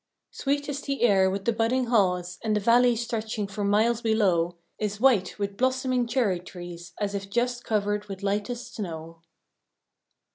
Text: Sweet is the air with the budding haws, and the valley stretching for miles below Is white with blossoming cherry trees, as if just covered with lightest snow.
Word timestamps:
Sweet 0.31 0.67
is 0.67 0.81
the 0.81 1.03
air 1.03 1.29
with 1.29 1.45
the 1.45 1.53
budding 1.53 1.85
haws, 1.85 2.39
and 2.43 2.55
the 2.55 2.59
valley 2.59 2.95
stretching 2.95 3.45
for 3.45 3.63
miles 3.63 4.01
below 4.01 4.57
Is 4.79 4.99
white 4.99 5.37
with 5.37 5.57
blossoming 5.57 6.07
cherry 6.07 6.39
trees, 6.39 6.93
as 6.99 7.13
if 7.13 7.29
just 7.29 7.63
covered 7.63 8.05
with 8.05 8.23
lightest 8.23 8.73
snow. 8.73 9.21